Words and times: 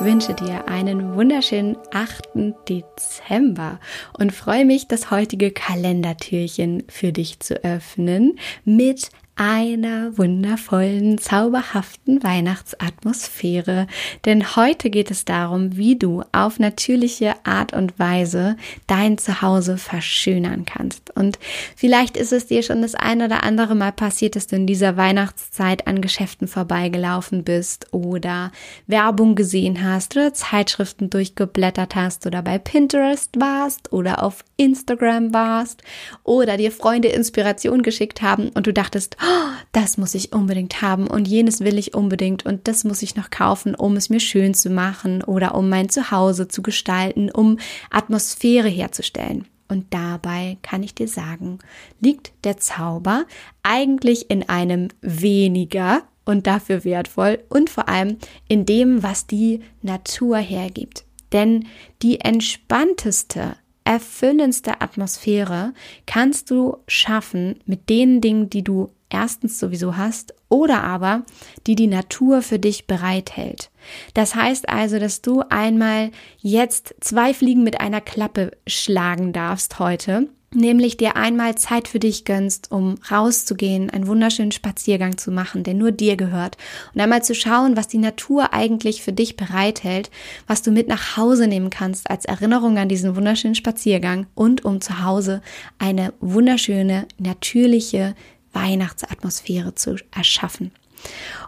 wünsche 0.00 0.34
dir 0.34 0.66
einen 0.66 1.14
wunderschönen 1.14 1.76
8. 1.92 2.30
Dezember 2.68 3.78
und 4.18 4.32
freue 4.32 4.64
mich, 4.64 4.88
das 4.88 5.12
heutige 5.12 5.52
Kalendertürchen 5.52 6.82
für 6.88 7.12
dich 7.12 7.38
zu 7.38 7.62
öffnen 7.62 8.40
mit 8.64 9.10
einer 9.38 10.18
wundervollen, 10.18 11.16
zauberhaften 11.16 12.24
Weihnachtsatmosphäre. 12.24 13.86
Denn 14.24 14.56
heute 14.56 14.90
geht 14.90 15.12
es 15.12 15.24
darum, 15.24 15.76
wie 15.76 15.96
du 15.96 16.24
auf 16.32 16.58
natürliche 16.58 17.34
Art 17.44 17.72
und 17.72 17.98
Weise 18.00 18.56
dein 18.88 19.16
Zuhause 19.16 19.78
verschönern 19.78 20.64
kannst. 20.64 21.16
Und 21.16 21.38
vielleicht 21.76 22.16
ist 22.16 22.32
es 22.32 22.48
dir 22.48 22.64
schon 22.64 22.82
das 22.82 22.96
ein 22.96 23.22
oder 23.22 23.44
andere 23.44 23.76
Mal 23.76 23.92
passiert, 23.92 24.34
dass 24.34 24.48
du 24.48 24.56
in 24.56 24.66
dieser 24.66 24.96
Weihnachtszeit 24.96 25.86
an 25.86 26.00
Geschäften 26.00 26.48
vorbeigelaufen 26.48 27.44
bist 27.44 27.92
oder 27.92 28.50
Werbung 28.88 29.36
gesehen 29.36 29.84
hast 29.84 30.16
oder 30.16 30.34
Zeitschriften 30.34 31.10
durchgeblättert 31.10 31.94
hast 31.94 32.26
oder 32.26 32.42
bei 32.42 32.58
Pinterest 32.58 33.38
warst 33.38 33.92
oder 33.92 34.24
auf 34.24 34.44
Instagram 34.56 35.32
warst 35.32 35.82
oder 36.24 36.56
dir 36.56 36.72
Freunde 36.72 37.08
Inspiration 37.08 37.82
geschickt 37.82 38.20
haben 38.20 38.48
und 38.48 38.66
du 38.66 38.72
dachtest, 38.72 39.16
oh, 39.22 39.27
das 39.72 39.98
muss 39.98 40.14
ich 40.14 40.32
unbedingt 40.32 40.82
haben 40.82 41.06
und 41.06 41.28
jenes 41.28 41.60
will 41.60 41.78
ich 41.78 41.94
unbedingt 41.94 42.46
und 42.46 42.68
das 42.68 42.84
muss 42.84 43.02
ich 43.02 43.16
noch 43.16 43.30
kaufen, 43.30 43.74
um 43.74 43.96
es 43.96 44.10
mir 44.10 44.20
schön 44.20 44.54
zu 44.54 44.70
machen 44.70 45.22
oder 45.22 45.54
um 45.54 45.68
mein 45.68 45.88
Zuhause 45.88 46.48
zu 46.48 46.62
gestalten, 46.62 47.30
um 47.30 47.58
Atmosphäre 47.90 48.68
herzustellen. 48.68 49.46
Und 49.68 49.86
dabei 49.90 50.56
kann 50.62 50.82
ich 50.82 50.94
dir 50.94 51.08
sagen, 51.08 51.58
liegt 52.00 52.32
der 52.44 52.56
Zauber 52.56 53.26
eigentlich 53.62 54.30
in 54.30 54.48
einem 54.48 54.88
weniger 55.02 56.02
und 56.24 56.46
dafür 56.46 56.84
wertvoll 56.84 57.38
und 57.48 57.68
vor 57.68 57.88
allem 57.88 58.16
in 58.48 58.64
dem, 58.64 59.02
was 59.02 59.26
die 59.26 59.60
Natur 59.82 60.38
hergibt. 60.38 61.04
Denn 61.32 61.66
die 62.02 62.20
entspannteste 62.20 63.56
erfüllendste 63.84 64.82
Atmosphäre 64.82 65.72
kannst 66.04 66.50
du 66.50 66.76
schaffen 66.86 67.58
mit 67.64 67.88
den 67.88 68.20
Dingen, 68.20 68.50
die 68.50 68.62
du 68.62 68.90
erstens 69.10 69.58
sowieso 69.58 69.96
hast 69.96 70.34
oder 70.48 70.82
aber 70.82 71.22
die 71.66 71.74
die 71.74 71.86
Natur 71.86 72.42
für 72.42 72.58
dich 72.58 72.86
bereithält. 72.86 73.70
Das 74.14 74.34
heißt 74.34 74.68
also, 74.68 74.98
dass 74.98 75.22
du 75.22 75.42
einmal 75.48 76.10
jetzt 76.38 76.94
zwei 77.00 77.34
Fliegen 77.34 77.62
mit 77.62 77.80
einer 77.80 78.00
Klappe 78.00 78.52
schlagen 78.66 79.32
darfst 79.32 79.78
heute 79.78 80.28
nämlich 80.54 80.96
dir 80.96 81.16
einmal 81.16 81.56
Zeit 81.56 81.88
für 81.88 81.98
dich 81.98 82.24
gönnst, 82.24 82.70
um 82.72 82.96
rauszugehen, 83.10 83.90
einen 83.90 84.06
wunderschönen 84.06 84.52
Spaziergang 84.52 85.18
zu 85.18 85.30
machen, 85.30 85.62
der 85.62 85.74
nur 85.74 85.92
dir 85.92 86.16
gehört 86.16 86.56
und 86.94 87.00
einmal 87.00 87.22
zu 87.22 87.34
schauen, 87.34 87.76
was 87.76 87.88
die 87.88 87.98
Natur 87.98 88.52
eigentlich 88.52 89.02
für 89.02 89.12
dich 89.12 89.36
bereithält, 89.36 90.10
was 90.46 90.62
du 90.62 90.70
mit 90.70 90.88
nach 90.88 91.16
Hause 91.16 91.46
nehmen 91.46 91.70
kannst 91.70 92.10
als 92.10 92.24
Erinnerung 92.24 92.78
an 92.78 92.88
diesen 92.88 93.14
wunderschönen 93.14 93.54
Spaziergang 93.54 94.26
und 94.34 94.64
um 94.64 94.80
zu 94.80 95.04
Hause 95.04 95.42
eine 95.78 96.14
wunderschöne, 96.20 97.06
natürliche 97.18 98.14
Weihnachtsatmosphäre 98.52 99.74
zu 99.74 99.96
erschaffen. 100.14 100.72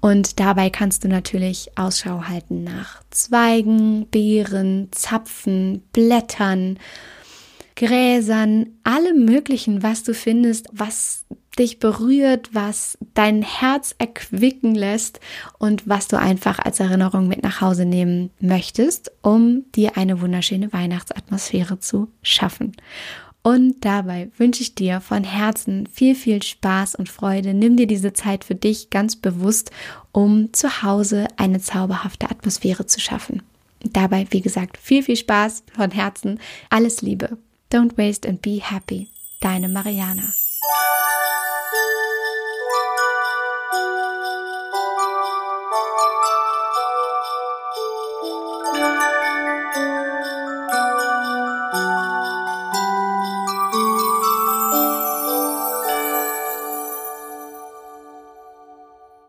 Und 0.00 0.40
dabei 0.40 0.70
kannst 0.70 1.04
du 1.04 1.08
natürlich 1.08 1.70
Ausschau 1.76 2.24
halten 2.24 2.64
nach 2.64 3.02
Zweigen, 3.10 4.06
Beeren, 4.06 4.88
Zapfen, 4.92 5.82
Blättern, 5.92 6.78
Gräsern, 7.76 8.66
allem 8.84 9.24
Möglichen, 9.24 9.82
was 9.82 10.04
du 10.04 10.14
findest, 10.14 10.68
was 10.72 11.24
dich 11.58 11.78
berührt, 11.78 12.50
was 12.52 12.98
dein 13.14 13.42
Herz 13.42 13.94
erquicken 13.98 14.74
lässt 14.74 15.20
und 15.58 15.88
was 15.88 16.08
du 16.08 16.18
einfach 16.18 16.58
als 16.58 16.80
Erinnerung 16.80 17.28
mit 17.28 17.42
nach 17.42 17.60
Hause 17.60 17.84
nehmen 17.84 18.30
möchtest, 18.40 19.12
um 19.22 19.64
dir 19.72 19.96
eine 19.96 20.20
wunderschöne 20.20 20.72
Weihnachtsatmosphäre 20.72 21.78
zu 21.78 22.08
schaffen. 22.22 22.72
Und 23.46 23.84
dabei 23.84 24.30
wünsche 24.38 24.62
ich 24.62 24.74
dir 24.74 25.02
von 25.02 25.22
Herzen 25.22 25.86
viel, 25.86 26.14
viel 26.14 26.42
Spaß 26.42 26.94
und 26.94 27.10
Freude. 27.10 27.52
Nimm 27.52 27.76
dir 27.76 27.86
diese 27.86 28.14
Zeit 28.14 28.42
für 28.42 28.54
dich 28.54 28.88
ganz 28.88 29.16
bewusst, 29.16 29.70
um 30.12 30.54
zu 30.54 30.82
Hause 30.82 31.28
eine 31.36 31.60
zauberhafte 31.60 32.30
Atmosphäre 32.30 32.86
zu 32.86 33.00
schaffen. 33.00 33.42
Dabei, 33.82 34.26
wie 34.30 34.40
gesagt, 34.40 34.78
viel, 34.78 35.02
viel 35.02 35.16
Spaß 35.16 35.64
von 35.76 35.90
Herzen. 35.90 36.40
Alles 36.70 37.02
Liebe. 37.02 37.36
Don't 37.70 37.98
waste 37.98 38.26
and 38.26 38.40
be 38.40 38.60
happy. 38.62 39.08
Deine 39.42 39.68
Mariana. 39.68 40.32